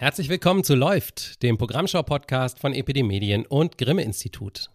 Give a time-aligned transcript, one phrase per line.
[0.00, 4.70] Herzlich willkommen zu Läuft, dem Programmschau-Podcast von Epidemedien und Grimme Institut.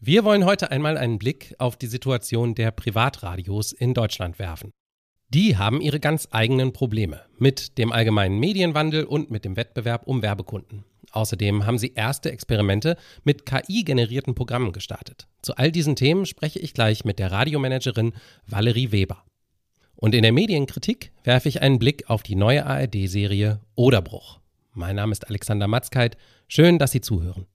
[0.00, 4.72] Wir wollen heute einmal einen Blick auf die Situation der Privatradios in Deutschland werfen.
[5.28, 10.22] Die haben ihre ganz eigenen Probleme mit dem allgemeinen Medienwandel und mit dem Wettbewerb um
[10.22, 10.84] Werbekunden.
[11.12, 15.28] Außerdem haben sie erste Experimente mit KI-generierten Programmen gestartet.
[15.40, 18.12] Zu all diesen Themen spreche ich gleich mit der Radiomanagerin
[18.44, 19.22] Valerie Weber.
[19.96, 24.40] Und in der Medienkritik werfe ich einen Blick auf die neue ARD-Serie Oderbruch.
[24.72, 26.18] Mein Name ist Alexander Matzkeit.
[26.48, 27.46] Schön, dass Sie zuhören.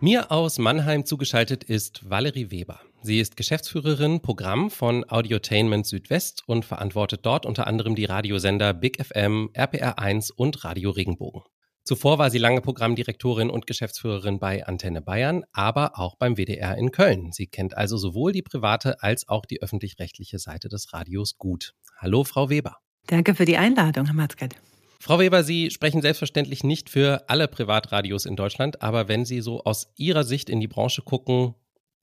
[0.00, 2.80] Mir aus Mannheim zugeschaltet ist Valerie Weber.
[3.02, 9.04] Sie ist Geschäftsführerin Programm von Audiotainment Südwest und verantwortet dort unter anderem die Radiosender Big
[9.04, 11.42] FM, RPR1 und Radio Regenbogen.
[11.88, 16.90] Zuvor war sie lange Programmdirektorin und Geschäftsführerin bei Antenne Bayern, aber auch beim WDR in
[16.90, 17.32] Köln.
[17.32, 21.72] Sie kennt also sowohl die private als auch die öffentlich-rechtliche Seite des Radios gut.
[21.96, 22.76] Hallo, Frau Weber.
[23.06, 24.54] Danke für die Einladung, Herr Matzkeit.
[25.00, 29.64] Frau Weber, Sie sprechen selbstverständlich nicht für alle Privatradios in Deutschland, aber wenn Sie so
[29.64, 31.54] aus Ihrer Sicht in die Branche gucken,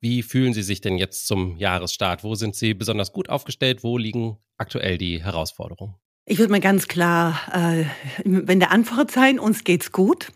[0.02, 2.24] wie fühlen Sie sich denn jetzt zum Jahresstart?
[2.24, 3.84] Wo sind Sie besonders gut aufgestellt?
[3.84, 5.94] Wo liegen aktuell die Herausforderungen?
[6.28, 7.86] Ich würde mal ganz klar, äh,
[8.24, 10.32] wenn der Antwort sein, uns geht's gut.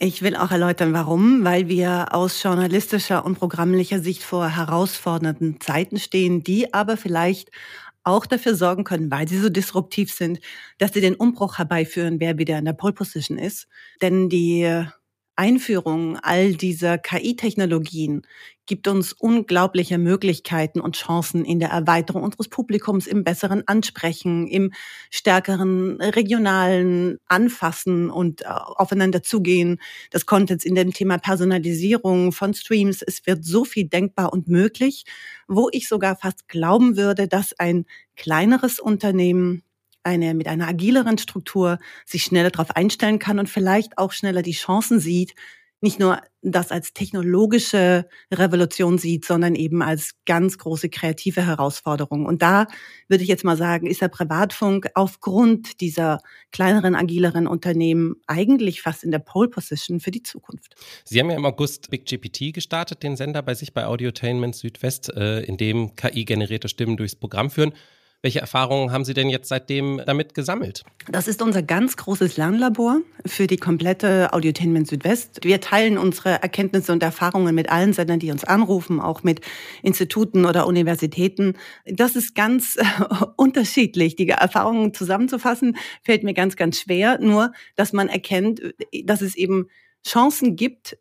[0.00, 5.98] Ich will auch erläutern, warum, weil wir aus journalistischer und programmlicher Sicht vor herausfordernden Zeiten
[6.00, 7.52] stehen, die aber vielleicht
[8.02, 10.40] auch dafür sorgen können, weil sie so disruptiv sind,
[10.78, 13.68] dass sie den Umbruch herbeiführen, wer wieder in der Pole Position ist.
[14.00, 14.84] Denn die
[15.36, 18.22] Einführung all dieser KI-Technologien
[18.66, 24.72] gibt uns unglaubliche Möglichkeiten und Chancen in der Erweiterung unseres Publikums, im besseren Ansprechen, im
[25.10, 29.80] stärkeren regionalen Anfassen und äh, aufeinander zugehen
[30.12, 33.02] des Contents in dem Thema Personalisierung von Streams.
[33.02, 35.04] Es wird so viel denkbar und möglich,
[35.48, 37.86] wo ich sogar fast glauben würde, dass ein
[38.16, 39.62] kleineres Unternehmen
[40.04, 44.52] eine, mit einer agileren Struktur sich schneller darauf einstellen kann und vielleicht auch schneller die
[44.52, 45.34] Chancen sieht,
[45.82, 52.24] nicht nur das als technologische Revolution sieht, sondern eben als ganz große kreative Herausforderung.
[52.24, 52.68] Und da
[53.08, 56.20] würde ich jetzt mal sagen, ist der Privatfunk aufgrund dieser
[56.52, 60.76] kleineren, agileren Unternehmen eigentlich fast in der Pole Position für die Zukunft.
[61.04, 65.12] Sie haben ja im August Big GPT gestartet, den Sender bei sich bei Audiotainment Südwest,
[65.14, 67.72] äh, in dem KI-generierte Stimmen durchs Programm führen.
[68.22, 70.84] Welche Erfahrungen haben Sie denn jetzt seitdem damit gesammelt?
[71.10, 75.40] Das ist unser ganz großes Lernlabor für die komplette Audiotainment Südwest.
[75.42, 79.40] Wir teilen unsere Erkenntnisse und Erfahrungen mit allen Sendern, die uns anrufen, auch mit
[79.82, 81.54] Instituten oder Universitäten.
[81.84, 82.84] Das ist ganz äh,
[83.36, 84.14] unterschiedlich.
[84.14, 87.18] Die Erfahrungen zusammenzufassen fällt mir ganz, ganz schwer.
[87.20, 88.62] Nur, dass man erkennt,
[89.04, 89.66] dass es eben
[90.06, 90.96] Chancen gibt,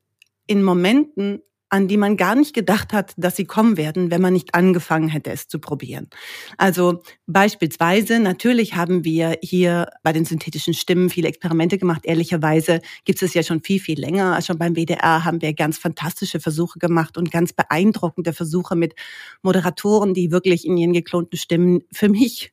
[0.47, 4.33] in Momenten an die man gar nicht gedacht hat, dass sie kommen werden, wenn man
[4.33, 6.09] nicht angefangen hätte, es zu probieren.
[6.57, 12.01] Also beispielsweise, natürlich haben wir hier bei den synthetischen Stimmen viele Experimente gemacht.
[12.03, 14.41] Ehrlicherweise gibt es ja schon viel, viel länger.
[14.41, 18.93] Schon beim WDR haben wir ganz fantastische Versuche gemacht und ganz beeindruckende Versuche mit
[19.41, 22.51] Moderatoren, die wirklich in ihren geklonten Stimmen für mich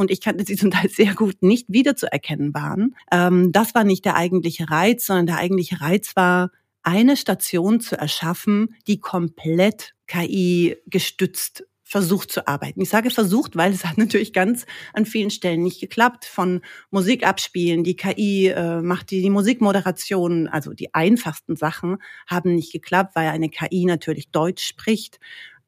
[0.00, 2.94] und ich kannte sie zum Teil sehr gut nicht wiederzuerkennen waren.
[3.12, 6.50] Ähm, das war nicht der eigentliche Reiz, sondern der eigentliche Reiz war,
[6.82, 12.80] eine Station zu erschaffen, die komplett KI gestützt versucht zu arbeiten.
[12.80, 16.24] Ich sage versucht, weil es hat natürlich ganz an vielen Stellen nicht geklappt.
[16.24, 16.60] Von
[16.90, 21.98] Musik abspielen, die KI äh, macht die, die Musikmoderation, also die einfachsten Sachen
[22.28, 25.18] haben nicht geklappt, weil eine KI natürlich Deutsch spricht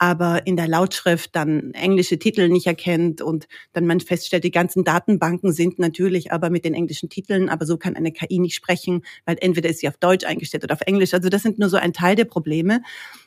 [0.03, 4.83] aber in der Lautschrift dann englische Titel nicht erkennt und dann man feststellt, die ganzen
[4.83, 9.05] Datenbanken sind natürlich aber mit den englischen Titeln, aber so kann eine KI nicht sprechen,
[9.27, 11.15] weil entweder ist sie auf Deutsch eingestellt oder auf Englisch.
[11.15, 12.83] Also das sind nur so ein Teil der Probleme.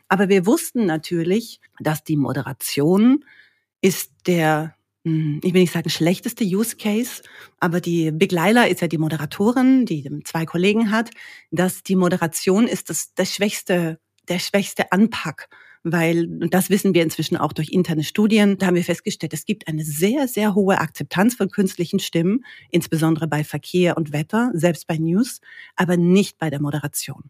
[0.09, 3.23] Aber wir wussten natürlich, dass die Moderation
[3.79, 4.75] ist der
[5.05, 7.21] hm, ich will nicht sagen schlechteste Use Case,
[7.61, 11.11] aber die Big Lila ist ja die Moderatorin, die zwei Kollegen hat,
[11.51, 13.97] dass die Moderation ist das, das schwächste,
[14.27, 15.47] der schwächste Anpack
[15.85, 19.45] weil, und das wissen wir inzwischen auch durch interne Studien, da haben wir festgestellt, es
[19.45, 24.87] gibt eine sehr, sehr hohe Akzeptanz von künstlichen Stimmen, insbesondere bei Verkehr und Wetter, selbst
[24.87, 25.41] bei News,
[25.75, 27.29] aber nicht bei der Moderation.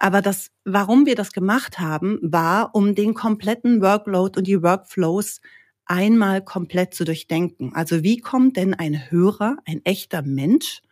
[0.00, 5.40] Aber das, warum wir das gemacht haben, war, um den kompletten Workload und die Workflows
[5.86, 7.72] einmal komplett zu durchdenken.
[7.72, 10.82] Also wie kommt denn ein Hörer, ein echter Mensch,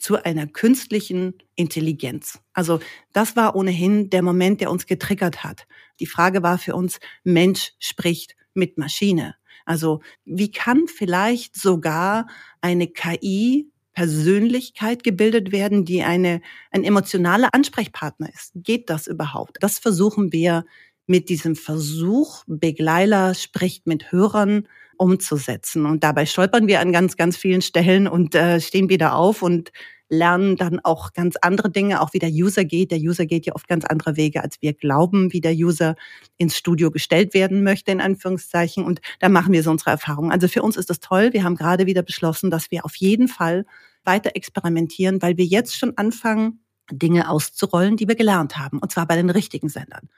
[0.00, 2.40] zu einer künstlichen Intelligenz.
[2.54, 2.80] Also
[3.12, 5.66] das war ohnehin der Moment, der uns getriggert hat.
[6.00, 9.36] Die Frage war für uns, Mensch spricht mit Maschine.
[9.64, 12.26] Also wie kann vielleicht sogar
[12.60, 18.52] eine KI Persönlichkeit gebildet werden, die eine, ein emotionaler Ansprechpartner ist?
[18.54, 19.58] Geht das überhaupt?
[19.60, 20.64] Das versuchen wir
[21.06, 25.86] mit diesem Versuch, Begleiter spricht mit Hörern, umzusetzen.
[25.86, 29.72] Und dabei stolpern wir an ganz, ganz vielen Stellen und äh, stehen wieder auf und
[30.10, 32.90] lernen dann auch ganz andere Dinge, auch wie der User geht.
[32.90, 35.94] Der User geht ja oft ganz andere Wege, als wir glauben, wie der User
[36.36, 38.84] ins Studio gestellt werden möchte, in Anführungszeichen.
[38.84, 40.32] Und da machen wir so unsere Erfahrungen.
[40.32, 41.32] Also für uns ist das toll.
[41.32, 43.64] Wir haben gerade wieder beschlossen, dass wir auf jeden Fall
[44.04, 48.78] weiter experimentieren, weil wir jetzt schon anfangen, Dinge auszurollen, die wir gelernt haben.
[48.78, 50.08] Und zwar bei den richtigen Sendern.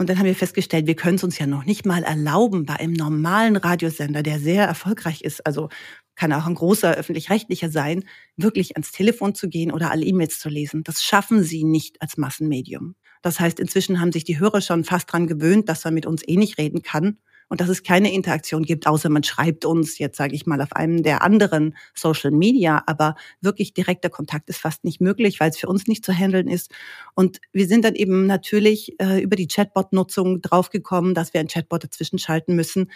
[0.00, 2.74] Und dann haben wir festgestellt, wir können es uns ja noch nicht mal erlauben, bei
[2.74, 5.70] einem normalen Radiosender, der sehr erfolgreich ist, also
[6.18, 8.04] kann auch ein großer öffentlich-rechtlicher sein,
[8.36, 10.82] wirklich ans Telefon zu gehen oder alle E-Mails zu lesen.
[10.82, 12.96] Das schaffen sie nicht als Massenmedium.
[13.22, 16.26] Das heißt, inzwischen haben sich die Hörer schon fast dran gewöhnt, dass man mit uns
[16.26, 17.18] eh nicht reden kann
[17.48, 20.72] und dass es keine Interaktion gibt, außer man schreibt uns jetzt, sage ich mal, auf
[20.72, 22.82] einem der anderen Social Media.
[22.86, 26.48] Aber wirklich direkter Kontakt ist fast nicht möglich, weil es für uns nicht zu handeln
[26.48, 26.70] ist.
[27.14, 31.84] Und wir sind dann eben natürlich äh, über die Chatbot-Nutzung draufgekommen, dass wir ein Chatbot
[31.84, 32.90] dazwischen schalten müssen.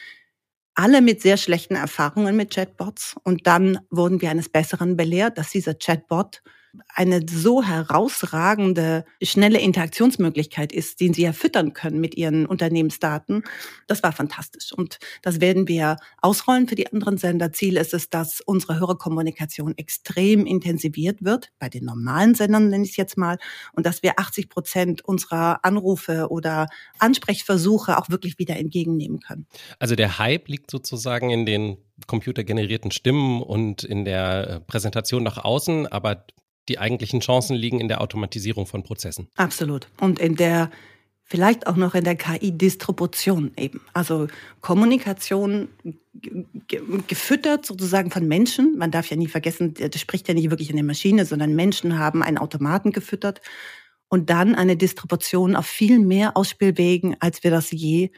[0.75, 3.15] Alle mit sehr schlechten Erfahrungen mit Chatbots.
[3.25, 6.43] Und dann wurden wir eines Besseren belehrt, dass dieser Chatbot
[6.89, 13.45] eine so herausragende, schnelle Interaktionsmöglichkeit ist, den sie ja füttern können mit ihren Unternehmensdaten.
[13.87, 14.73] Das war fantastisch.
[14.73, 17.53] Und das werden wir ausrollen für die anderen Sender.
[17.53, 22.91] Ziel ist es, dass unsere Hörerkommunikation extrem intensiviert wird, bei den normalen Sendern nenne ich
[22.91, 23.39] es jetzt mal,
[23.75, 29.47] und dass wir 80 Prozent unserer Anrufe oder Ansprechversuche auch wirklich wieder entgegennehmen können.
[29.79, 31.77] Also der Hype liegt sozusagen in den
[32.07, 36.25] computergenerierten Stimmen und in der äh, Präsentation nach außen, aber
[36.69, 39.29] die eigentlichen Chancen liegen in der Automatisierung von Prozessen.
[39.37, 39.88] Absolut.
[40.00, 40.70] Und in der,
[41.25, 43.81] vielleicht auch noch in der KI-Distribution eben.
[43.93, 44.29] Also
[44.61, 45.69] Kommunikation
[47.09, 48.76] gefüttert sozusagen von Menschen.
[48.79, 52.23] Man darf ja nie vergessen, das spricht ja nicht wirklich eine Maschine, sondern Menschen haben
[52.23, 53.41] einen Automaten gefüttert.
[54.09, 58.11] Und dann eine Distribution auf viel mehr Ausspielwegen, als wir das je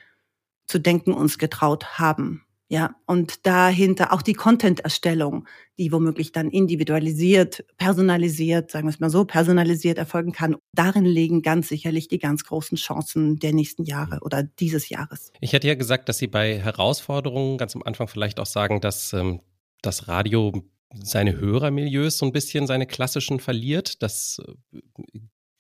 [0.67, 2.44] zu denken uns getraut haben.
[2.69, 5.47] Ja, und dahinter auch die Content-Erstellung,
[5.79, 10.57] die womöglich dann individualisiert, personalisiert, sagen wir es mal so, personalisiert erfolgen kann.
[10.73, 15.31] Darin liegen ganz sicherlich die ganz großen Chancen der nächsten Jahre oder dieses Jahres.
[15.41, 19.13] Ich hätte ja gesagt, dass Sie bei Herausforderungen ganz am Anfang vielleicht auch sagen, dass
[19.13, 19.41] ähm,
[19.83, 20.65] das Radio
[21.03, 24.03] seine Hörermilieus so ein bisschen seine klassischen verliert.
[24.03, 24.41] Das
[24.73, 24.81] äh,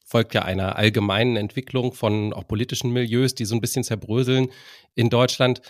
[0.06, 4.48] folgt ja einer allgemeinen Entwicklung von auch politischen Milieus, die so ein bisschen zerbröseln
[4.94, 5.60] in Deutschland.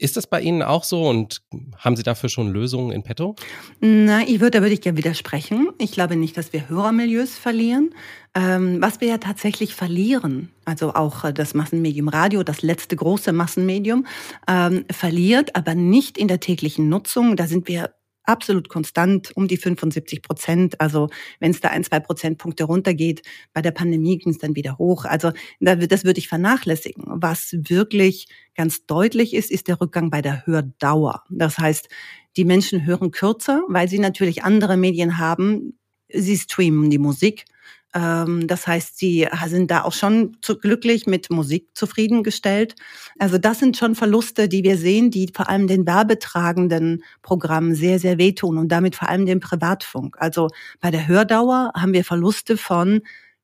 [0.00, 1.42] Ist das bei Ihnen auch so und
[1.76, 3.34] haben Sie dafür schon Lösungen in petto?
[3.80, 5.70] Na, ich würde, da würde ich gerne widersprechen.
[5.78, 7.90] Ich glaube nicht, dass wir Hörermilieus verlieren.
[8.34, 13.32] Ähm, was wir ja tatsächlich verlieren, also auch äh, das Massenmedium Radio, das letzte große
[13.32, 14.06] Massenmedium,
[14.46, 17.34] ähm, verliert, aber nicht in der täglichen Nutzung.
[17.34, 17.90] Da sind wir
[18.28, 20.80] absolut konstant um die 75 Prozent.
[20.80, 21.08] Also
[21.40, 23.22] wenn es da ein, zwei Prozentpunkte runtergeht,
[23.52, 25.04] bei der Pandemie ging es dann wieder hoch.
[25.04, 27.04] Also das würde ich vernachlässigen.
[27.06, 31.24] Was wirklich ganz deutlich ist, ist der Rückgang bei der Hördauer.
[31.30, 31.88] Das heißt,
[32.36, 35.78] die Menschen hören kürzer, weil sie natürlich andere Medien haben.
[36.08, 37.44] Sie streamen die Musik
[37.92, 42.74] das heißt, sie sind da auch schon zu glücklich mit Musik zufriedengestellt.
[43.18, 47.98] Also das sind schon Verluste, die wir sehen, die vor allem den werbetragenden Programmen sehr,
[47.98, 50.16] sehr wehtun und damit vor allem dem Privatfunk.
[50.20, 50.48] Also
[50.80, 53.00] bei der Hördauer haben wir Verluste von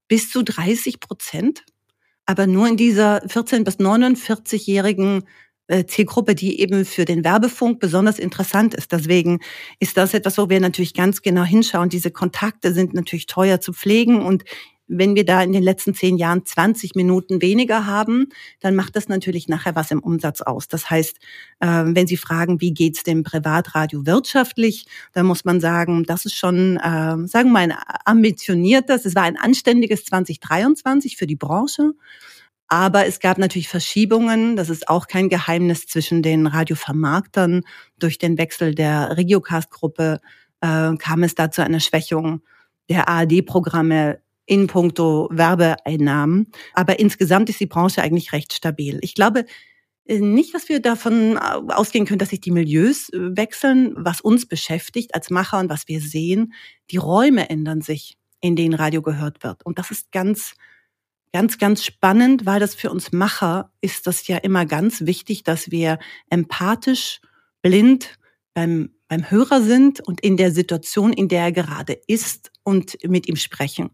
[0.09, 1.65] bis zu 30 Prozent.
[2.27, 5.25] Aber nur in dieser 14 bis 49-jährigen äh,
[5.87, 8.93] Zielgruppe, die eben für den Werbefunk besonders interessant ist.
[8.93, 9.41] Deswegen
[9.81, 11.89] ist das etwas, wo wir natürlich ganz genau hinschauen.
[11.89, 14.45] Diese Kontakte sind natürlich teuer zu pflegen und
[14.87, 18.29] wenn wir da in den letzten zehn Jahren 20 Minuten weniger haben,
[18.61, 20.69] dann macht das natürlich nachher was im Umsatz aus.
[20.69, 21.19] Das heißt,
[21.61, 26.35] ähm, wenn Sie fragen, wie geht's dem Privatradio wirtschaftlich, dann muss man sagen, das ist
[26.35, 31.95] schon, ähm, sagen wir mal, ein ambitioniertes, es war ein anständiges 2023 für die Branche.
[32.69, 34.57] Aber es gab natürlich Verschiebungen.
[34.57, 37.63] Das ist auch kein Geheimnis zwischen den Radiovermarktern.
[37.99, 40.21] Durch den Wechsel der Regiocast-Gruppe
[40.61, 42.43] äh, kam es da zu einer Schwächung
[42.89, 46.51] der ARD-Programme in puncto Werbeeinnahmen.
[46.75, 48.99] Aber insgesamt ist die Branche eigentlich recht stabil.
[49.03, 49.45] Ich glaube
[50.07, 53.95] äh, nicht, dass wir davon äh, ausgehen können, dass sich die Milieus äh, wechseln.
[53.97, 56.53] Was uns beschäftigt als Macher und was wir sehen,
[56.91, 59.65] die Räume ändern sich, in denen Radio gehört wird.
[59.65, 60.55] Und das ist ganz
[61.35, 65.73] ganz, ganz spannend, weil das für uns Macher ist das ja immer ganz wichtig, dass
[65.73, 65.99] wir
[66.31, 67.21] empathisch,
[67.61, 68.21] blind
[68.55, 73.27] beim, beim Hörer sind und in der Situation, in der er gerade ist und mit
[73.29, 73.91] ihm sprechen.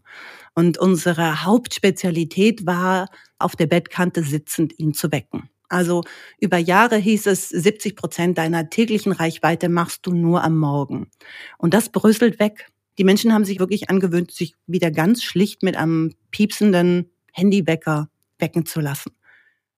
[0.53, 5.49] Und unsere Hauptspezialität war, auf der Bettkante sitzend ihn zu wecken.
[5.67, 6.03] Also
[6.39, 11.09] über Jahre hieß es, 70 Prozent deiner täglichen Reichweite machst du nur am Morgen.
[11.57, 12.69] Und das bröselt weg.
[12.99, 18.09] Die Menschen haben sich wirklich angewöhnt, sich wieder ganz schlicht mit einem piepsenden Handywecker
[18.39, 19.11] wecken zu lassen.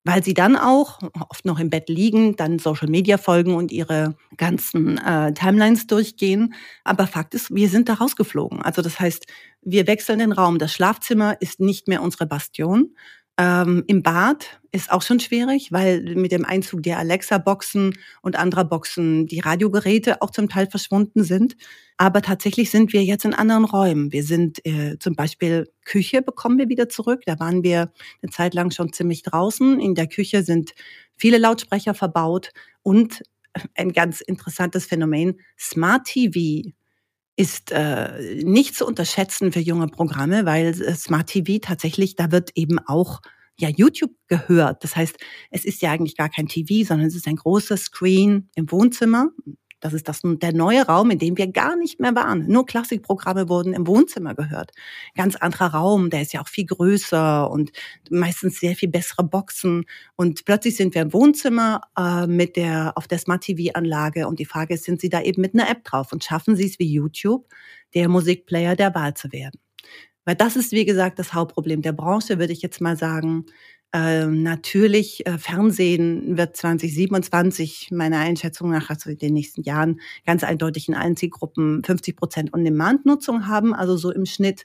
[0.05, 4.15] weil sie dann auch oft noch im Bett liegen, dann Social Media folgen und ihre
[4.37, 6.53] ganzen äh, Timelines durchgehen.
[6.83, 8.61] Aber Fakt ist, wir sind da rausgeflogen.
[8.61, 9.27] Also das heißt,
[9.61, 10.59] wir wechseln den Raum.
[10.59, 12.95] Das Schlafzimmer ist nicht mehr unsere Bastion.
[13.37, 18.65] Ähm, Im Bad ist auch schon schwierig, weil mit dem Einzug der Alexa-Boxen und anderer
[18.65, 21.55] Boxen die Radiogeräte auch zum Teil verschwunden sind.
[21.97, 24.11] Aber tatsächlich sind wir jetzt in anderen Räumen.
[24.11, 27.21] Wir sind äh, zum Beispiel Küche bekommen wir wieder zurück.
[27.25, 29.79] Da waren wir eine Zeit lang schon ziemlich draußen.
[29.79, 30.73] In der Küche sind
[31.15, 32.51] viele Lautsprecher verbaut
[32.83, 33.23] und
[33.75, 36.71] ein ganz interessantes Phänomen, Smart TV
[37.35, 42.51] ist äh, nicht zu unterschätzen für junge Programme, weil äh, Smart TV tatsächlich, da wird
[42.55, 43.21] eben auch
[43.55, 44.83] ja YouTube gehört.
[44.83, 45.17] Das heißt,
[45.51, 49.29] es ist ja eigentlich gar kein TV, sondern es ist ein großer Screen im Wohnzimmer.
[49.83, 52.47] Das ist das, der neue Raum, in dem wir gar nicht mehr waren.
[52.47, 54.71] Nur Klassikprogramme wurden im Wohnzimmer gehört.
[55.13, 57.73] Ganz anderer Raum, der ist ja auch viel größer und
[58.09, 59.83] meistens sehr viel bessere Boxen.
[60.15, 64.45] Und plötzlich sind wir im Wohnzimmer äh, mit der, auf der Smart TV-Anlage und die
[64.45, 66.89] Frage ist, sind Sie da eben mit einer App drauf und schaffen Sie es wie
[66.89, 67.49] YouTube,
[67.93, 69.59] der Musikplayer der Wahl zu werden?
[70.23, 73.45] Weil das ist, wie gesagt, das Hauptproblem der Branche, würde ich jetzt mal sagen.
[73.95, 80.43] Ähm, natürlich, äh, Fernsehen wird 2027 meiner Einschätzung nach, also in den nächsten Jahren, ganz
[80.43, 84.63] eindeutig in allen Zielgruppen 50 Prozent On-Demand-Nutzung haben, also so im Schnitt.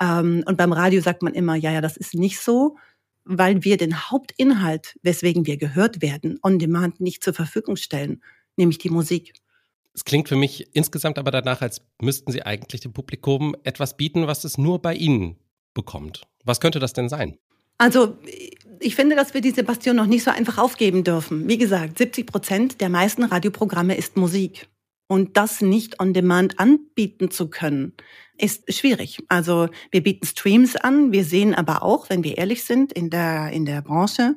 [0.00, 2.76] Ähm, und beim Radio sagt man immer, ja, ja, das ist nicht so,
[3.24, 8.22] weil wir den Hauptinhalt, weswegen wir gehört werden, On-Demand nicht zur Verfügung stellen,
[8.56, 9.34] nämlich die Musik.
[9.92, 14.26] Es klingt für mich insgesamt aber danach, als müssten Sie eigentlich dem Publikum etwas bieten,
[14.26, 15.36] was es nur bei Ihnen
[15.74, 16.22] bekommt.
[16.44, 17.36] Was könnte das denn sein?
[17.82, 18.16] Also
[18.78, 21.48] ich finde, dass wir diese Bastion noch nicht so einfach aufgeben dürfen.
[21.48, 24.68] Wie gesagt, 70 Prozent der meisten Radioprogramme ist Musik.
[25.08, 27.94] Und das nicht on demand anbieten zu können,
[28.38, 29.18] ist schwierig.
[29.26, 31.10] Also wir bieten Streams an.
[31.10, 34.36] Wir sehen aber auch, wenn wir ehrlich sind, in der, in der Branche,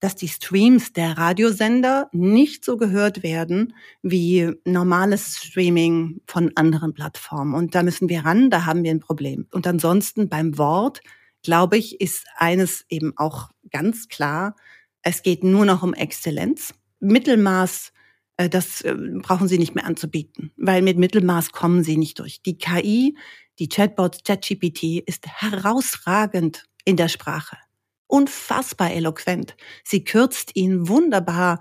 [0.00, 7.54] dass die Streams der Radiosender nicht so gehört werden wie normales Streaming von anderen Plattformen.
[7.54, 9.46] Und da müssen wir ran, da haben wir ein Problem.
[9.52, 11.02] Und ansonsten beim Wort
[11.42, 14.56] glaube ich, ist eines eben auch ganz klar,
[15.02, 16.74] es geht nur noch um Exzellenz.
[17.00, 17.92] Mittelmaß,
[18.36, 22.42] äh, das äh, brauchen Sie nicht mehr anzubieten, weil mit Mittelmaß kommen Sie nicht durch.
[22.42, 23.16] Die KI,
[23.58, 27.56] die Chatbots, ChatGPT ist herausragend in der Sprache.
[28.06, 29.56] Unfassbar eloquent.
[29.84, 31.60] Sie kürzt Ihnen wunderbar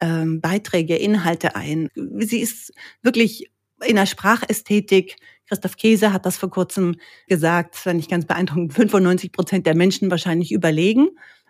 [0.00, 1.88] ähm, Beiträge, Inhalte ein.
[1.94, 2.72] Sie ist
[3.02, 3.50] wirklich
[3.84, 5.16] in der Sprachästhetik
[5.50, 6.94] Christoph Käse hat das vor kurzem
[7.26, 11.08] gesagt, fand ich ganz beeindruckend, 95 Prozent der Menschen wahrscheinlich überlegen,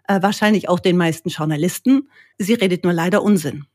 [0.09, 2.09] äh, wahrscheinlich auch den meisten Journalisten.
[2.38, 3.66] Sie redet nur leider Unsinn.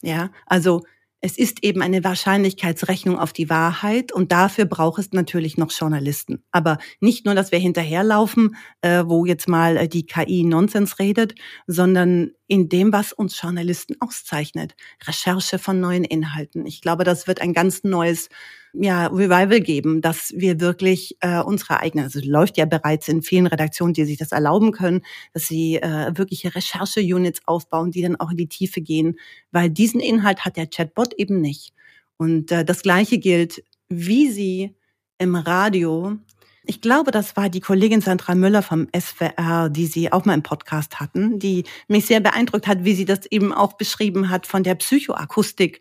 [0.00, 0.84] Ja, also
[1.20, 6.42] es ist eben eine Wahrscheinlichkeitsrechnung auf die Wahrheit und dafür braucht es natürlich noch Journalisten.
[6.50, 11.34] Aber nicht nur, dass wir hinterherlaufen, äh, wo jetzt mal äh, die KI Nonsens redet,
[11.66, 14.74] sondern in dem, was uns Journalisten auszeichnet.
[15.06, 16.66] Recherche von neuen Inhalten.
[16.66, 18.28] Ich glaube, das wird ein ganz neues
[18.74, 23.46] ja, Revival geben, dass wir wirklich äh, unsere eigenen, also läuft ja bereits in vielen
[23.46, 28.30] Redaktionen, die sich das erlauben können, dass sie äh, wirkliche Recherche-Units aufbauen, die dann auch
[28.30, 29.18] in die Tiefe gehen,
[29.52, 31.72] weil diesen Inhalt hat der Chatbot eben nicht.
[32.16, 34.74] Und äh, das Gleiche gilt, wie sie
[35.18, 36.18] im Radio
[36.66, 40.42] ich glaube, das war die Kollegin Sandra Müller vom SWR, die Sie auch mal im
[40.42, 44.62] Podcast hatten, die mich sehr beeindruckt hat, wie sie das eben auch beschrieben hat von
[44.62, 45.80] der Psychoakustik,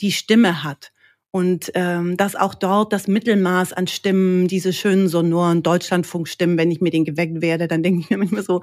[0.00, 0.92] die Stimme hat.
[1.30, 6.80] Und ähm, dass auch dort das Mittelmaß an Stimmen, diese schönen sonoren Deutschlandfunkstimmen, wenn ich
[6.80, 8.60] mir den geweckt werde, dann denke ich mir manchmal so,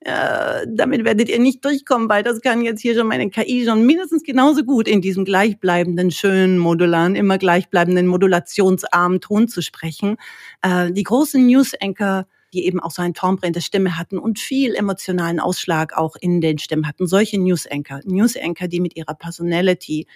[0.00, 3.84] äh, damit werdet ihr nicht durchkommen, weil das kann jetzt hier schon meine KI schon
[3.84, 10.16] mindestens genauso gut in diesem gleichbleibenden, schönen, modularen, immer gleichbleibenden, modulationsarmen Ton zu sprechen.
[10.62, 14.38] Äh, die großen News-Anchor die eben auch so ein Timbre in der Stimme hatten und
[14.38, 17.06] viel emotionalen Ausschlag auch in den Stimmen hatten.
[17.06, 20.06] Solche News-Anchor, News-Anchor, die mit ihrer Personality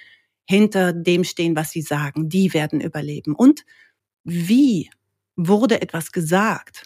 [0.45, 2.29] hinter dem stehen, was sie sagen.
[2.29, 3.35] Die werden überleben.
[3.35, 3.65] Und
[4.25, 4.91] wie
[5.37, 6.85] wurde etwas gesagt?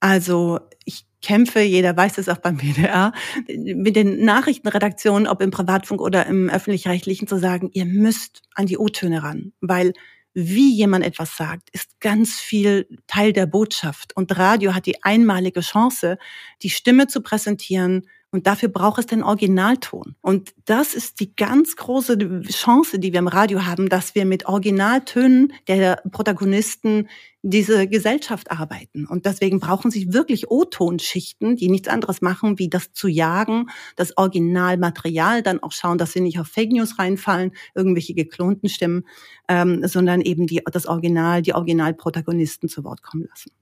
[0.00, 3.12] Also ich kämpfe, jeder weiß es auch beim WDR,
[3.46, 8.78] mit den Nachrichtenredaktionen, ob im Privatfunk oder im öffentlich-rechtlichen, zu sagen, ihr müsst an die
[8.78, 9.92] O-Töne ran, weil
[10.34, 14.14] wie jemand etwas sagt, ist ganz viel Teil der Botschaft.
[14.14, 16.16] Und Radio hat die einmalige Chance,
[16.62, 20.14] die Stimme zu präsentieren, und dafür braucht es den Originalton.
[20.20, 22.18] Und das ist die ganz große
[22.50, 27.08] Chance, die wir im Radio haben, dass wir mit Originaltönen der Protagonisten
[27.40, 29.06] diese Gesellschaft arbeiten.
[29.06, 34.14] Und deswegen brauchen sie wirklich O-Tonschichten, die nichts anderes machen, wie das zu jagen, das
[34.18, 39.06] Originalmaterial, dann auch schauen, dass sie nicht auf Fake News reinfallen, irgendwelche geklonten Stimmen,
[39.48, 43.52] ähm, sondern eben die, das Original, die Originalprotagonisten zu Wort kommen lassen.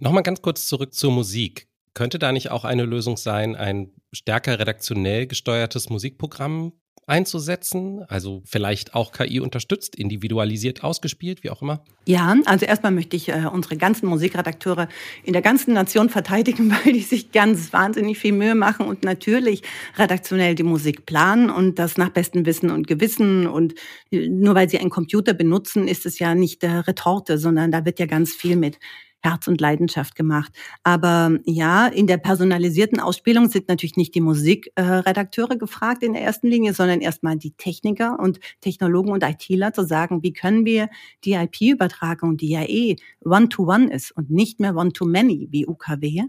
[0.00, 1.68] Nochmal ganz kurz zurück zur Musik.
[1.94, 6.72] Könnte da nicht auch eine Lösung sein, ein stärker redaktionell gesteuertes Musikprogramm
[7.06, 8.04] einzusetzen?
[8.08, 11.84] Also vielleicht auch KI unterstützt, individualisiert ausgespielt, wie auch immer?
[12.06, 14.88] Ja, also erstmal möchte ich äh, unsere ganzen Musikredakteure
[15.22, 19.62] in der ganzen Nation verteidigen, weil die sich ganz wahnsinnig viel Mühe machen und natürlich
[19.96, 23.46] redaktionell die Musik planen und das nach bestem Wissen und Gewissen.
[23.46, 23.74] Und
[24.10, 27.98] nur weil sie einen Computer benutzen, ist es ja nicht der Retorte, sondern da wird
[27.98, 28.78] ja ganz viel mit
[29.24, 30.52] Herz und Leidenschaft gemacht.
[30.82, 36.48] Aber ja, in der personalisierten Ausspielung sind natürlich nicht die Musikredakteure gefragt in der ersten
[36.48, 40.90] Linie, sondern erstmal die Techniker und Technologen und ITler zu sagen, wie können wir
[41.24, 46.24] die IP-Übertragung, die ja eh One-to-One -one ist und nicht mehr One-to-Many wie UKW,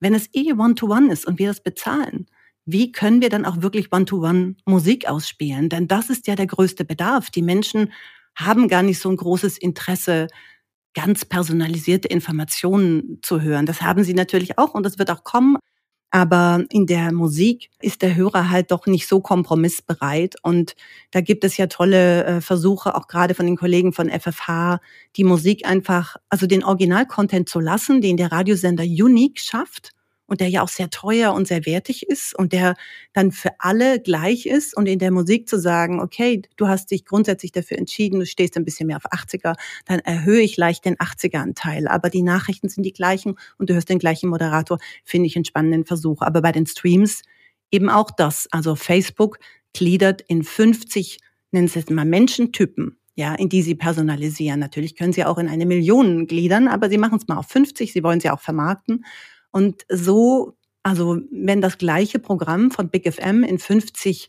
[0.00, 2.26] wenn es eh One-to-One -one ist und wir das bezahlen,
[2.64, 5.68] wie können wir dann auch wirklich One-to-One -One Musik ausspielen?
[5.68, 7.30] Denn das ist ja der größte Bedarf.
[7.30, 7.92] Die Menschen
[8.34, 10.28] haben gar nicht so ein großes Interesse
[10.94, 13.66] ganz personalisierte Informationen zu hören.
[13.66, 15.56] Das haben sie natürlich auch und das wird auch kommen.
[16.14, 20.34] Aber in der Musik ist der Hörer halt doch nicht so kompromissbereit.
[20.42, 20.74] Und
[21.10, 24.80] da gibt es ja tolle äh, Versuche, auch gerade von den Kollegen von FFH,
[25.16, 29.92] die Musik einfach, also den Original-Content zu lassen, den der Radiosender Unique schafft
[30.32, 32.74] und der ja auch sehr teuer und sehr wertig ist und der
[33.12, 37.04] dann für alle gleich ist und in der Musik zu sagen, okay, du hast dich
[37.04, 40.96] grundsätzlich dafür entschieden, du stehst ein bisschen mehr auf 80er, dann erhöhe ich leicht den
[40.96, 41.86] 80er-Anteil.
[41.86, 45.44] Aber die Nachrichten sind die gleichen und du hörst den gleichen Moderator, finde ich einen
[45.44, 46.22] spannenden Versuch.
[46.22, 47.20] Aber bei den Streams
[47.70, 48.48] eben auch das.
[48.52, 49.38] Also Facebook
[49.74, 51.18] gliedert in 50,
[51.50, 54.58] nennen Sie es mal Menschentypen ja, in die sie personalisieren.
[54.58, 57.92] Natürlich können sie auch in eine Million gliedern, aber sie machen es mal auf 50,
[57.92, 59.04] sie wollen sie auch vermarkten.
[59.52, 64.28] Und so, also wenn das gleiche Programm von Big FM in 50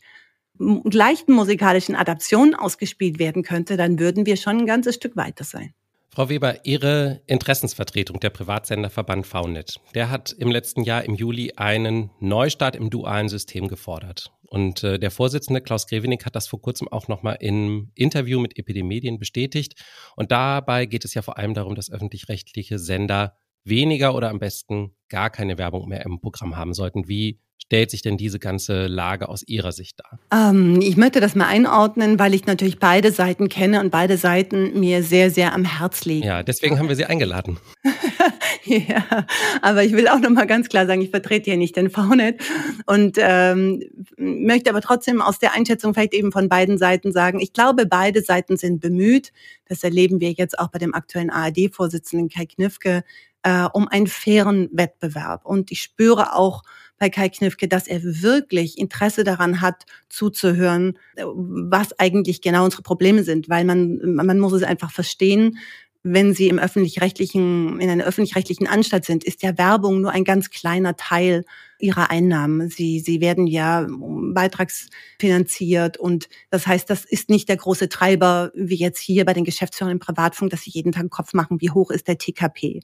[0.59, 5.73] leichten musikalischen Adaptionen ausgespielt werden könnte, dann würden wir schon ein ganzes Stück weiter sein.
[6.09, 12.11] Frau Weber, Ihre Interessensvertretung, der Privatsenderverband VNet, der hat im letzten Jahr im Juli einen
[12.19, 14.31] Neustart im dualen System gefordert.
[14.43, 18.59] Und äh, der Vorsitzende Klaus Grevenig hat das vor kurzem auch nochmal im Interview mit
[18.59, 19.73] Epidemedien bestätigt.
[20.15, 24.95] Und dabei geht es ja vor allem darum, dass öffentlich-rechtliche Sender weniger oder am besten
[25.09, 27.07] gar keine Werbung mehr im Programm haben sollten.
[27.07, 30.19] Wie stellt sich denn diese ganze Lage aus Ihrer Sicht dar?
[30.51, 34.79] Ähm, ich möchte das mal einordnen, weil ich natürlich beide Seiten kenne und beide Seiten
[34.79, 36.25] mir sehr, sehr am Herz liegen.
[36.25, 37.57] Ja, deswegen haben wir Sie eingeladen.
[38.65, 39.25] ja,
[39.61, 42.41] aber ich will auch noch mal ganz klar sagen, ich vertrete hier nicht den VNet
[42.85, 43.81] und ähm,
[44.17, 48.21] möchte aber trotzdem aus der Einschätzung vielleicht eben von beiden Seiten sagen, ich glaube, beide
[48.21, 49.31] Seiten sind bemüht.
[49.65, 53.03] Das erleben wir jetzt auch bei dem aktuellen ARD-Vorsitzenden Kai Knifke,
[53.43, 55.45] äh, um einen fairen Wettbewerb.
[55.45, 56.63] Und ich spüre auch
[56.97, 62.83] bei Kai Knifke, dass er wirklich Interesse daran hat, zuzuhören, äh, was eigentlich genau unsere
[62.83, 65.57] Probleme sind, weil man, man muss es einfach verstehen
[66.03, 70.49] wenn sie im öffentlich-rechtlichen, in einer öffentlich-rechtlichen Anstalt sind, ist ja Werbung nur ein ganz
[70.49, 71.45] kleiner Teil
[71.79, 72.69] ihrer Einnahmen.
[72.69, 78.75] Sie, sie werden ja beitragsfinanziert und das heißt, das ist nicht der große Treiber, wie
[78.75, 81.89] jetzt hier bei den Geschäftsführern im Privatfunk, dass sie jeden Tag Kopf machen, wie hoch
[81.89, 82.81] ist der TKP.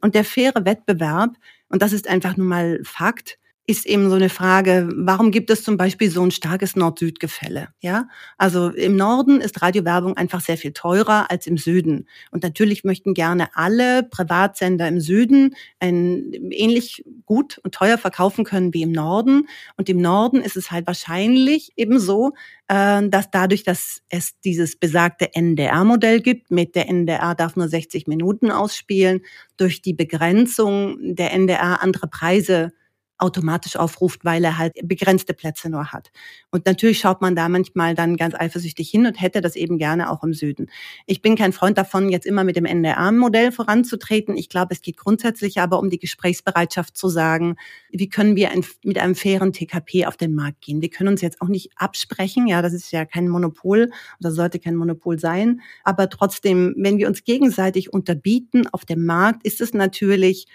[0.00, 1.36] Und der faire Wettbewerb,
[1.68, 3.38] und das ist einfach nun mal Fakt,
[3.70, 7.68] ist eben so eine Frage, warum gibt es zum Beispiel so ein starkes Nord-Süd-Gefälle?
[7.78, 12.08] Ja, also im Norden ist Radiowerbung einfach sehr viel teurer als im Süden.
[12.32, 18.74] Und natürlich möchten gerne alle Privatsender im Süden ein, ähnlich gut und teuer verkaufen können
[18.74, 19.46] wie im Norden.
[19.76, 22.32] Und im Norden ist es halt wahrscheinlich eben so,
[22.66, 28.08] äh, dass dadurch, dass es dieses besagte NDR-Modell gibt, mit der NDR darf nur 60
[28.08, 29.20] Minuten ausspielen,
[29.56, 32.72] durch die Begrenzung der NDR andere Preise
[33.20, 36.10] automatisch aufruft, weil er halt begrenzte Plätze nur hat.
[36.50, 40.10] Und natürlich schaut man da manchmal dann ganz eifersüchtig hin und hätte das eben gerne
[40.10, 40.68] auch im Süden.
[41.06, 44.36] Ich bin kein Freund davon, jetzt immer mit dem NDR-Modell voranzutreten.
[44.36, 47.56] Ich glaube, es geht grundsätzlich aber um die Gesprächsbereitschaft zu sagen,
[47.90, 48.50] wie können wir
[48.84, 50.80] mit einem fairen TKP auf den Markt gehen.
[50.82, 52.46] Wir können uns jetzt auch nicht absprechen.
[52.46, 55.60] Ja, das ist ja kein Monopol oder sollte kein Monopol sein.
[55.84, 60.46] Aber trotzdem, wenn wir uns gegenseitig unterbieten auf dem Markt, ist es natürlich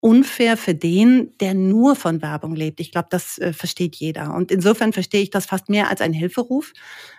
[0.00, 2.80] unfair für den, der nur von Werbung lebt.
[2.80, 4.34] Ich glaube, das äh, versteht jeder.
[4.34, 6.72] Und insofern verstehe ich das fast mehr als ein Hilferuf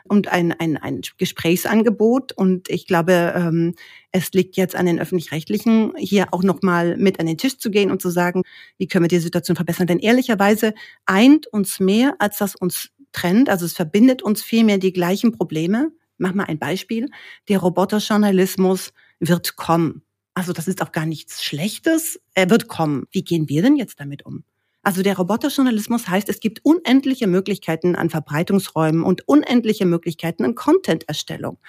[0.03, 2.31] und ein, ein, ein Gesprächsangebot.
[2.31, 3.75] Und ich glaube, ähm,
[4.11, 7.91] es liegt jetzt an den Öffentlich-Rechtlichen, hier auch nochmal mit an den Tisch zu gehen
[7.91, 8.41] und zu sagen,
[8.79, 9.85] wie können wir die Situation verbessern.
[9.85, 10.73] Denn ehrlicherweise
[11.05, 13.47] eint uns mehr, als das uns trennt.
[13.49, 15.91] Also es verbindet uns vielmehr die gleichen Probleme.
[16.17, 17.09] Mach mal ein Beispiel.
[17.47, 20.01] Der Roboterjournalismus wird kommen.
[20.33, 22.19] Also das ist auch gar nichts Schlechtes.
[22.33, 23.07] Er wird kommen.
[23.11, 24.43] Wie gehen wir denn jetzt damit um?
[24.83, 31.59] Also der Roboterjournalismus heißt, es gibt unendliche Möglichkeiten an Verbreitungsräumen und unendliche Möglichkeiten an Content-Erstellung.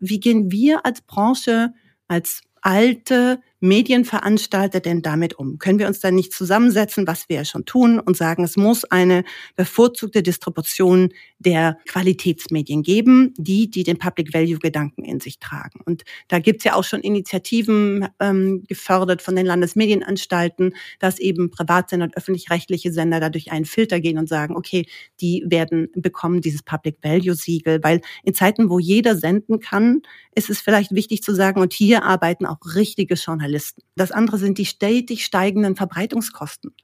[0.00, 1.74] Wie gehen wir als Branche,
[2.08, 5.58] als alte, Medienveranstalter denn damit um?
[5.58, 8.84] Können wir uns da nicht zusammensetzen, was wir ja schon tun, und sagen, es muss
[8.84, 9.24] eine
[9.56, 15.80] bevorzugte Distribution der Qualitätsmedien geben, die, die den Public Value Gedanken in sich tragen.
[15.84, 22.06] Und da gibt's ja auch schon Initiativen ähm, gefördert von den Landesmedienanstalten, dass eben Privatsender
[22.06, 24.86] und öffentlich-rechtliche Sender dadurch einen Filter gehen und sagen, okay,
[25.20, 30.02] die werden bekommen dieses Public Value Siegel, weil in Zeiten, wo jeder senden kann,
[30.34, 33.51] ist es vielleicht wichtig zu sagen, und hier arbeiten auch richtige Journalisten.
[33.96, 36.74] Das andere sind die stetig steigenden Verbreitungskosten.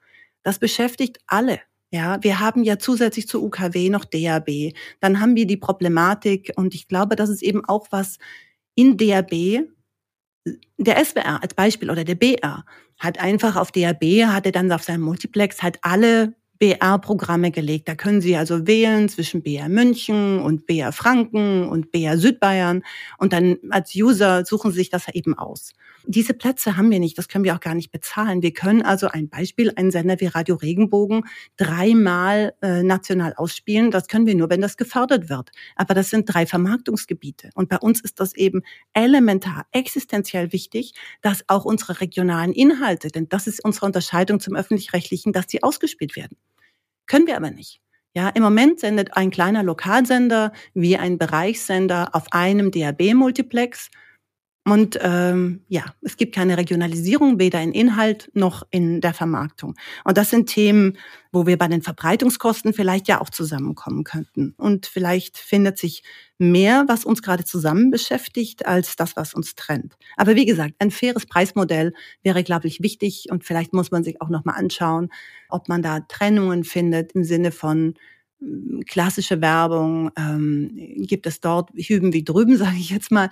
[0.43, 1.61] Das beschäftigt alle.
[1.91, 4.75] Ja, wir haben ja zusätzlich zu UKW noch DAB.
[5.01, 8.19] Dann haben wir die Problematik, und ich glaube, das ist eben auch was
[8.75, 9.65] in DAB,
[10.77, 12.65] der SWR als Beispiel oder der BR
[12.99, 17.89] hat einfach auf DAB, hatte dann auf seinem Multiplex halt alle BR-Programme gelegt.
[17.89, 22.83] Da können Sie also wählen zwischen BR München und BR Franken und BR Südbayern
[23.19, 25.73] und dann als User suchen Sie sich das eben aus.
[26.07, 28.43] Diese Plätze haben wir nicht, das können wir auch gar nicht bezahlen.
[28.43, 31.25] Wir können also ein Beispiel, einen Sender wie Radio Regenbogen
[31.57, 33.91] dreimal äh, national ausspielen.
[33.91, 35.51] Das können wir nur, wenn das gefördert wird.
[35.77, 37.51] Aber das sind drei Vermarktungsgebiete.
[37.55, 38.63] Und bei uns ist das eben
[38.95, 45.33] elementar, existenziell wichtig, dass auch unsere regionalen Inhalte, denn das ist unsere Unterscheidung zum öffentlich-rechtlichen,
[45.33, 46.37] dass die ausgespielt werden.
[47.09, 47.81] Können wir aber nicht.
[48.15, 53.91] Ja, im Moment sendet ein kleiner Lokalsender wie ein Bereichssender auf einem DAB-Multiplex.
[54.69, 59.75] Und ähm, ja, es gibt keine Regionalisierung, weder in Inhalt noch in der Vermarktung.
[60.05, 60.99] Und das sind Themen,
[61.33, 64.55] wo wir bei den Verbreitungskosten vielleicht ja auch zusammenkommen könnten.
[64.59, 66.03] Und vielleicht findet sich
[66.37, 69.97] mehr, was uns gerade zusammen beschäftigt, als das, was uns trennt.
[70.19, 73.29] Aber wie gesagt, ein faires Preismodell wäre, glaube ich, wichtig.
[73.31, 75.09] Und vielleicht muss man sich auch nochmal anschauen,
[75.49, 77.95] ob man da Trennungen findet im Sinne von
[78.87, 83.31] klassische Werbung ähm, gibt es dort hüben wie drüben, sage ich jetzt mal.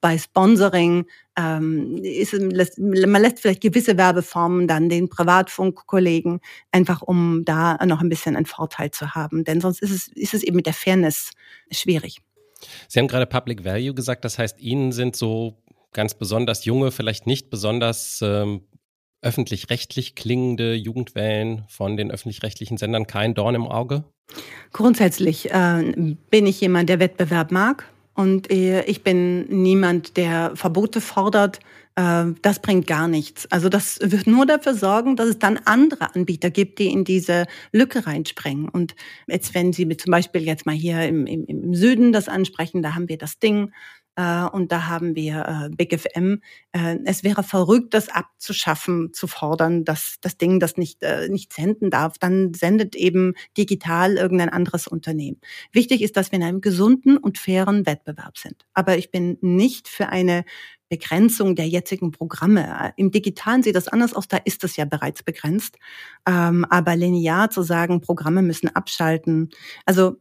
[0.00, 6.40] Bei Sponsoring ähm, ist, lässt, man lässt vielleicht gewisse Werbeformen dann den Privatfunkkollegen,
[6.70, 9.44] einfach um da noch ein bisschen einen Vorteil zu haben.
[9.44, 11.32] Denn sonst ist es, ist es eben mit der Fairness
[11.70, 12.18] schwierig.
[12.88, 15.58] Sie haben gerade Public Value gesagt, das heißt, Ihnen sind so
[15.92, 18.62] ganz besonders junge, vielleicht nicht besonders ähm,
[19.24, 24.04] öffentlich-rechtlich klingende Jugendwellen von den öffentlich-rechtlichen Sendern kein Dorn im Auge?
[24.72, 27.88] Grundsätzlich äh, bin ich jemand, der Wettbewerb mag.
[28.14, 31.58] Und äh, ich bin niemand, der Verbote fordert.
[31.96, 33.50] Äh, das bringt gar nichts.
[33.50, 37.46] Also das wird nur dafür sorgen, dass es dann andere Anbieter gibt, die in diese
[37.72, 38.68] Lücke reinspringen.
[38.68, 38.94] Und
[39.26, 42.94] jetzt, wenn Sie zum Beispiel jetzt mal hier im, im, im Süden das ansprechen, da
[42.94, 43.72] haben wir das Ding,
[44.16, 46.40] äh, und da haben wir äh, Big FM.
[46.72, 51.52] Äh, es wäre verrückt, das abzuschaffen, zu fordern, dass das Ding das nicht, äh, nicht
[51.52, 52.18] senden darf.
[52.18, 55.40] Dann sendet eben digital irgendein anderes Unternehmen.
[55.72, 58.66] Wichtig ist, dass wir in einem gesunden und fairen Wettbewerb sind.
[58.72, 60.44] Aber ich bin nicht für eine
[60.88, 62.92] Begrenzung der jetzigen Programme.
[62.96, 65.76] Im Digitalen sieht das anders aus, da ist es ja bereits begrenzt.
[66.28, 69.48] Ähm, aber linear zu sagen, Programme müssen abschalten.
[69.86, 70.16] Also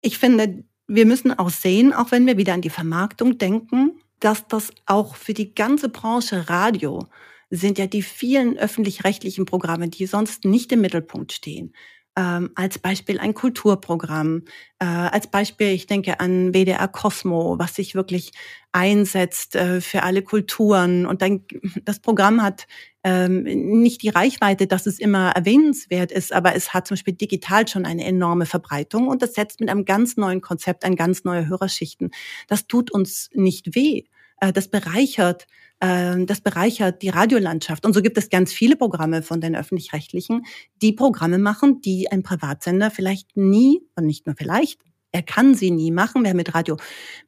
[0.00, 4.46] ich finde, wir müssen auch sehen, auch wenn wir wieder an die Vermarktung denken, dass
[4.46, 7.06] das auch für die ganze Branche Radio
[7.50, 11.74] sind ja die vielen öffentlich-rechtlichen Programme, die sonst nicht im Mittelpunkt stehen
[12.16, 14.42] ähm, als Beispiel ein Kulturprogramm,
[14.78, 18.32] äh, als Beispiel, ich denke an WDR Cosmo, was sich wirklich
[18.72, 21.06] einsetzt äh, für alle Kulturen.
[21.06, 21.44] Und dann,
[21.84, 22.66] das Programm hat
[23.02, 27.66] ähm, nicht die Reichweite, dass es immer erwähnenswert ist, aber es hat zum Beispiel digital
[27.66, 31.48] schon eine enorme Verbreitung und das setzt mit einem ganz neuen Konzept ein ganz neue
[31.48, 32.10] Hörerschichten.
[32.46, 34.04] Das tut uns nicht weh.
[34.38, 35.46] Äh, das bereichert
[35.82, 37.84] das bereichert die Radiolandschaft.
[37.84, 40.44] Und so gibt es ganz viele Programme von den öffentlich-rechtlichen,
[40.80, 44.80] die Programme machen, die ein Privatsender vielleicht nie, und nicht nur vielleicht,
[45.12, 46.22] er kann sie nie machen.
[46.22, 46.78] Wir haben mit Radio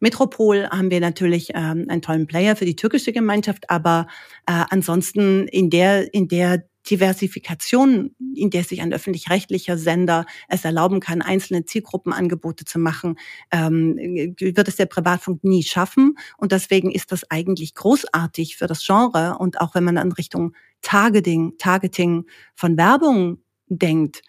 [0.01, 4.07] Metropol haben wir natürlich ähm, einen tollen Player für die türkische Gemeinschaft, aber
[4.47, 11.01] äh, ansonsten in der in der Diversifikation, in der sich ein öffentlich-rechtlicher Sender es erlauben
[11.01, 13.17] kann, einzelne Zielgruppenangebote zu machen,
[13.51, 13.97] ähm,
[14.39, 16.17] wird es der Privatfunk nie schaffen.
[16.37, 19.37] Und deswegen ist das eigentlich großartig für das Genre.
[19.39, 24.23] Und auch wenn man in Richtung Targeting, Targeting von Werbung denkt,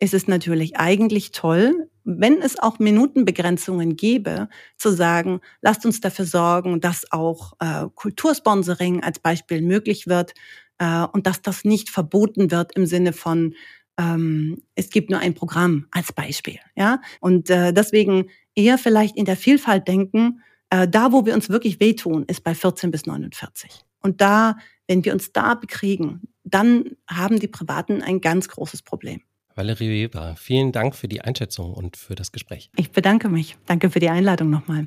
[0.00, 6.24] ist es natürlich eigentlich toll, wenn es auch Minutenbegrenzungen gäbe, zu sagen, lasst uns dafür
[6.24, 10.32] sorgen, dass auch äh, Kultursponsoring als Beispiel möglich wird,
[10.80, 13.54] äh, und dass das nicht verboten wird im Sinne von
[13.98, 17.00] ähm, es gibt nur ein Programm als Beispiel, ja.
[17.20, 20.40] Und äh, deswegen eher vielleicht in der Vielfalt denken.
[20.70, 23.84] Äh, da, wo wir uns wirklich wehtun, ist bei 14 bis 49.
[24.00, 29.20] Und da, wenn wir uns da bekriegen, dann haben die Privaten ein ganz großes Problem.
[29.54, 32.70] Valerie Weber, vielen Dank für die Einschätzung und für das Gespräch.
[32.76, 33.58] Ich bedanke mich.
[33.66, 34.86] Danke für die Einladung nochmal.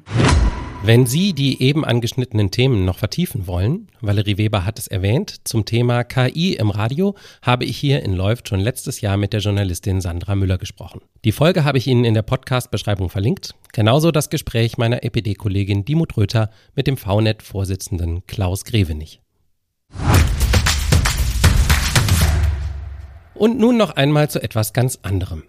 [0.86, 5.64] Wenn Sie die eben angeschnittenen Themen noch vertiefen wollen, Valerie Weber hat es erwähnt, zum
[5.64, 10.02] Thema KI im Radio habe ich hier in Läuft schon letztes Jahr mit der Journalistin
[10.02, 11.00] Sandra Müller gesprochen.
[11.24, 13.56] Die Folge habe ich Ihnen in der Podcast-Beschreibung verlinkt.
[13.72, 19.22] Genauso das Gespräch meiner EPD-Kollegin Dimut Röther mit dem VNet-Vorsitzenden Klaus Grevenich.
[23.36, 25.44] Und nun noch einmal zu etwas ganz anderem.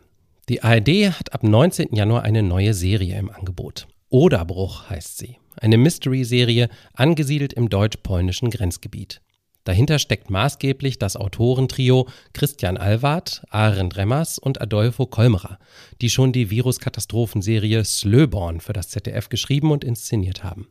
[0.49, 1.88] Die ARD hat ab 19.
[1.92, 3.88] Januar eine neue Serie im Angebot.
[4.14, 5.38] Oderbruch heißt sie.
[5.57, 9.20] Eine Mystery-Serie, angesiedelt im deutsch-polnischen Grenzgebiet.
[9.64, 15.59] Dahinter steckt maßgeblich das Autorentrio Christian Alward, Arend Remmers und Adolfo Kolmerer,
[16.00, 20.68] die schon die Viruskatastrophenserie Slöborn für das ZDF geschrieben und inszeniert haben.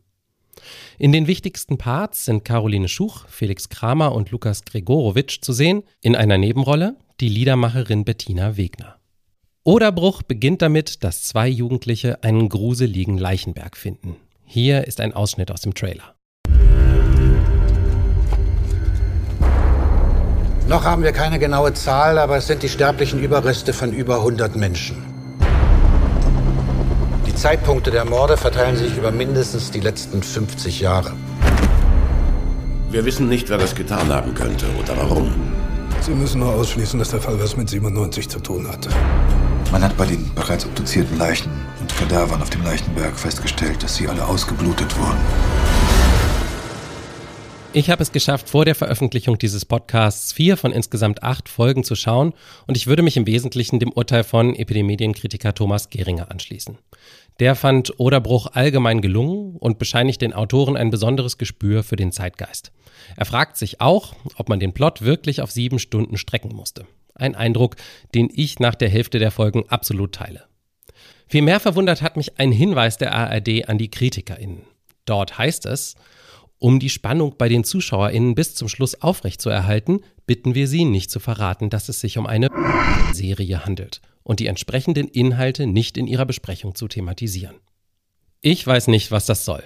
[0.96, 6.16] In den wichtigsten Parts sind Caroline Schuch, Felix Kramer und Lukas Gregorowitsch zu sehen, in
[6.16, 8.96] einer Nebenrolle die Liedermacherin Bettina Wegner.
[9.66, 14.16] Oderbruch beginnt damit, dass zwei Jugendliche einen gruseligen Leichenberg finden.
[14.44, 16.14] Hier ist ein Ausschnitt aus dem Trailer.
[20.68, 24.54] Noch haben wir keine genaue Zahl, aber es sind die sterblichen Überreste von über 100
[24.54, 25.02] Menschen.
[27.26, 31.14] Die Zeitpunkte der Morde verteilen sich über mindestens die letzten 50 Jahre.
[32.90, 35.32] Wir wissen nicht, wer das getan haben könnte oder warum.
[36.02, 38.90] Sie müssen nur ausschließen, dass der Fall was mit 97 zu tun hatte.
[39.72, 41.50] Man hat bei den bereits obduzierten Leichen
[41.80, 45.18] und Kadavern auf dem Leichenberg festgestellt, dass sie alle ausgeblutet wurden.
[47.76, 51.96] Ich habe es geschafft, vor der Veröffentlichung dieses Podcasts vier von insgesamt acht Folgen zu
[51.96, 52.32] schauen
[52.68, 56.78] und ich würde mich im Wesentlichen dem Urteil von Epidemienkritiker Thomas Geringer anschließen.
[57.40, 62.70] Der fand Oderbruch allgemein gelungen und bescheinigt den Autoren ein besonderes Gespür für den Zeitgeist.
[63.16, 66.86] Er fragt sich auch, ob man den Plot wirklich auf sieben Stunden strecken musste.
[67.14, 67.76] Ein Eindruck,
[68.14, 70.44] den ich nach der Hälfte der Folgen absolut teile.
[71.26, 74.62] Vielmehr verwundert hat mich ein Hinweis der ARD an die KritikerInnen.
[75.04, 75.94] Dort heißt es,
[76.58, 81.20] um die Spannung bei den ZuschauerInnen bis zum Schluss aufrechtzuerhalten, bitten wir Sie nicht zu
[81.20, 82.48] verraten, dass es sich um eine
[83.12, 87.56] Serie handelt und die entsprechenden Inhalte nicht in ihrer Besprechung zu thematisieren.
[88.40, 89.62] Ich weiß nicht, was das soll.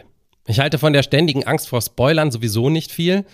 [0.47, 3.25] Ich halte von der ständigen Angst vor Spoilern sowieso nicht viel.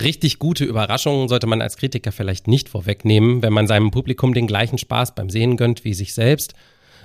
[0.00, 4.48] Richtig gute Überraschungen sollte man als Kritiker vielleicht nicht vorwegnehmen, wenn man seinem Publikum den
[4.48, 6.54] gleichen Spaß beim Sehen gönnt wie sich selbst.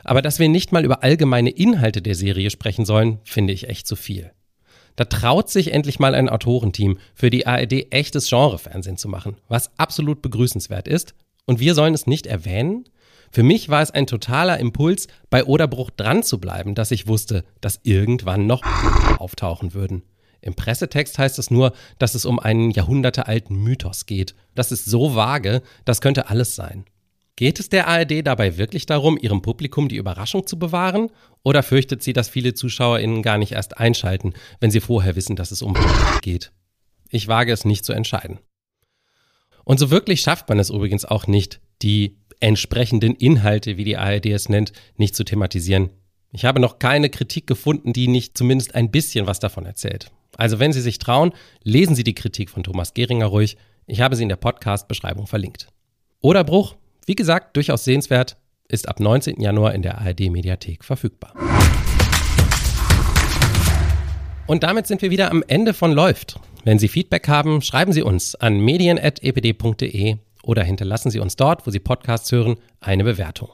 [0.04, 3.86] Aber dass wir nicht mal über allgemeine Inhalte der Serie sprechen sollen, finde ich echt
[3.86, 4.32] zu viel.
[4.96, 9.78] Da traut sich endlich mal ein Autorenteam für die ARD echtes Genrefernsehen zu machen, was
[9.78, 11.14] absolut begrüßenswert ist.
[11.46, 12.86] Und wir sollen es nicht erwähnen?
[13.32, 17.44] Für mich war es ein totaler Impuls, bei Oderbruch dran zu bleiben, dass ich wusste,
[17.62, 18.64] dass irgendwann noch
[19.20, 20.04] auftauchen würden.
[20.42, 24.36] Im Pressetext heißt es nur, dass es um einen jahrhundertealten Mythos geht.
[24.56, 26.86] Das ist so vage, das könnte alles sein.
[27.36, 31.10] Geht es der ARD dabei wirklich darum, ihrem Publikum die Überraschung zu bewahren?
[31.42, 35.52] Oder fürchtet sie, dass viele ZuschauerInnen gar nicht erst einschalten, wenn sie vorher wissen, dass
[35.52, 35.74] es um
[36.22, 36.52] geht?
[37.10, 38.40] Ich wage es nicht zu entscheiden.
[39.64, 44.26] Und so wirklich schafft man es übrigens auch nicht, die entsprechenden Inhalte, wie die ARD
[44.28, 45.92] es nennt, nicht zu thematisieren.
[46.32, 50.12] Ich habe noch keine Kritik gefunden, die nicht zumindest ein bisschen was davon erzählt.
[50.38, 51.32] Also wenn Sie sich trauen,
[51.64, 53.58] lesen Sie die Kritik von Thomas Geringer ruhig.
[53.92, 55.68] Ich habe sie in der Podcast-Beschreibung verlinkt.
[56.22, 56.76] Oder Bruch,
[57.08, 58.38] wie gesagt, durchaus sehenswert,
[58.68, 59.42] ist ab 19.
[59.42, 61.34] Januar in der ARD-Mediathek verfügbar.
[64.46, 66.40] Und damit sind wir wieder am Ende von Läuft.
[66.64, 71.72] Wenn Sie Feedback haben, schreiben Sie uns an medien.epd.de oder hinterlassen Sie uns dort, wo
[71.72, 73.50] Sie Podcasts hören, eine Bewertung.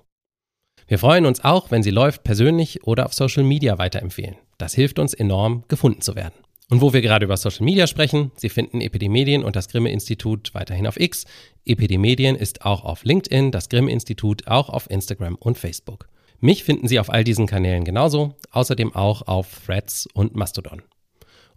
[0.88, 4.36] Wir freuen uns auch, wenn Sie Läuft persönlich oder auf Social Media weiterempfehlen.
[4.58, 6.45] Das hilft uns enorm, gefunden zu werden.
[6.70, 10.88] Und wo wir gerade über Social Media sprechen, Sie finden Epidemedien und das Grimme-Institut weiterhin
[10.88, 11.26] auf X.
[11.64, 16.08] Epidemedien ist auch auf LinkedIn, das Grimme-Institut auch auf Instagram und Facebook.
[16.40, 20.82] Mich finden Sie auf all diesen Kanälen genauso, außerdem auch auf Threads und Mastodon.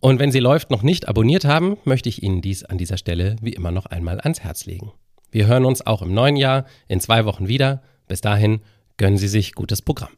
[0.01, 3.37] Und wenn Sie läuft noch nicht abonniert haben, möchte ich Ihnen dies an dieser Stelle
[3.41, 4.93] wie immer noch einmal ans Herz legen.
[5.31, 7.83] Wir hören uns auch im neuen Jahr in zwei Wochen wieder.
[8.07, 8.61] Bis dahin
[8.97, 10.11] gönnen Sie sich gutes Programm.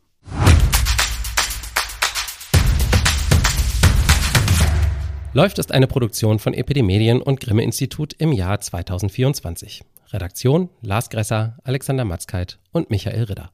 [5.33, 9.85] Läuft ist eine Produktion von Epidemedien und Grimme Institut im Jahr 2024.
[10.09, 13.49] Redaktion Lars Gresser, Alexander Matzkeit und Michael Ritter.